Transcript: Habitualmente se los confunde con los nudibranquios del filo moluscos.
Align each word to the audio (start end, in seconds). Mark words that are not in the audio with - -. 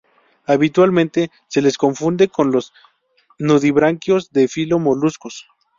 Habitualmente 0.47 1.29
se 1.47 1.61
los 1.61 1.77
confunde 1.77 2.27
con 2.27 2.49
los 2.49 2.73
nudibranquios 3.37 4.31
del 4.31 4.49
filo 4.49 4.79
moluscos. 4.79 5.45